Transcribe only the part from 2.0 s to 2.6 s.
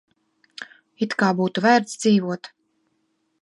dzīvot.